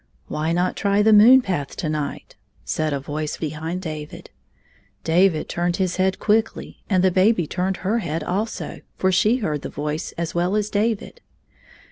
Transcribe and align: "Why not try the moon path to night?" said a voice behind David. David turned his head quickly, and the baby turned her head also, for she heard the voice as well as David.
"Why 0.27 0.51
not 0.51 0.75
try 0.75 1.03
the 1.03 1.13
moon 1.13 1.43
path 1.43 1.77
to 1.77 1.87
night?" 1.87 2.35
said 2.65 2.91
a 2.91 2.99
voice 2.99 3.37
behind 3.37 3.83
David. 3.83 4.31
David 5.03 5.47
turned 5.47 5.75
his 5.77 5.97
head 5.97 6.17
quickly, 6.17 6.81
and 6.89 7.03
the 7.03 7.11
baby 7.11 7.45
turned 7.45 7.77
her 7.85 7.99
head 7.99 8.23
also, 8.23 8.81
for 8.97 9.11
she 9.11 9.35
heard 9.37 9.61
the 9.61 9.69
voice 9.69 10.11
as 10.13 10.33
well 10.33 10.55
as 10.55 10.71
David. 10.71 11.21